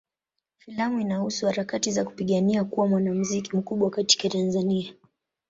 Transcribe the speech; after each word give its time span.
Filamu 0.57 0.99
inahusu 1.01 1.45
harakati 1.45 1.91
za 1.91 2.05
kupigania 2.05 2.63
kuwa 2.63 2.87
mwanamuziki 2.87 3.57
mkubwa 3.57 3.89
katika 3.89 4.29
Tanzania. 4.29 4.93